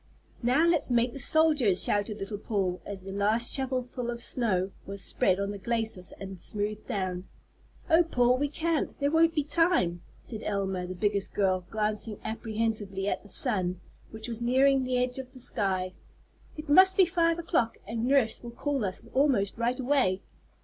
"Now 0.41 0.67
let's 0.67 0.89
make 0.89 1.13
the 1.13 1.19
soldiers," 1.19 1.83
shouted 1.83 2.17
little 2.17 2.39
Paul 2.39 2.81
as 2.87 3.03
the 3.03 3.11
last 3.11 3.53
shovel 3.53 3.83
full 3.83 4.09
of 4.09 4.19
snow 4.19 4.71
was 4.87 5.03
spread 5.03 5.39
on 5.39 5.51
the 5.51 5.59
glacis 5.59 6.11
and 6.19 6.41
smoothed 6.41 6.87
down. 6.87 7.25
"Oh, 7.87 8.01
Paul, 8.01 8.39
we 8.39 8.49
can't, 8.49 8.99
there 8.99 9.11
won't 9.11 9.35
be 9.35 9.43
time," 9.43 10.01
said 10.19 10.41
Elma, 10.41 10.87
the 10.87 10.95
biggest 10.95 11.35
girl, 11.35 11.65
glancing 11.69 12.19
apprehensively 12.23 13.07
at 13.07 13.21
the 13.21 13.29
sun, 13.29 13.79
which 14.09 14.27
was 14.27 14.41
nearing 14.41 14.85
the 14.85 14.97
edge 14.97 15.19
of 15.19 15.33
the 15.33 15.39
sky. 15.39 15.93
"It 16.57 16.67
must 16.67 16.97
be 16.97 17.05
five 17.05 17.37
o'clock, 17.37 17.77
and 17.85 18.07
nurse 18.07 18.41
will 18.41 18.49
call 18.49 18.83
us 18.83 19.03
almost 19.13 19.59
right 19.59 19.79
away." 19.79 20.23